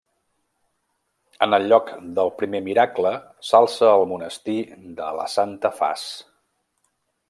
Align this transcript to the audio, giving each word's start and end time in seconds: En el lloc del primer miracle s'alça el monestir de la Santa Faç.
En 1.45 1.55
el 1.57 1.67
lloc 1.73 1.91
del 2.21 2.33
primer 2.41 2.63
miracle 2.69 3.13
s'alça 3.51 3.93
el 4.01 4.09
monestir 4.15 4.59
de 5.01 5.15
la 5.21 5.31
Santa 5.39 5.77
Faç. 5.83 6.13